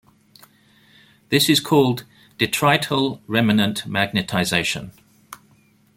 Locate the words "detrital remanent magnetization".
2.39-4.93